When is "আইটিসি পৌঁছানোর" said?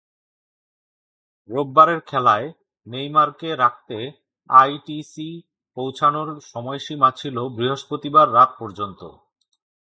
4.49-6.29